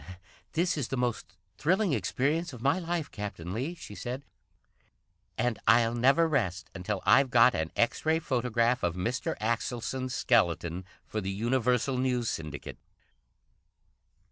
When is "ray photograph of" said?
8.03-8.95